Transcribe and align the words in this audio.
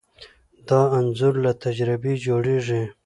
دا 0.67 0.81
انځور 0.97 1.33
له 1.45 1.51
تجربې 1.63 2.13
جوړېږي. 2.25 2.81